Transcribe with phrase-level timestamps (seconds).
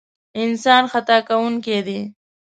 [0.41, 1.99] انسان خطا کوونکی دی.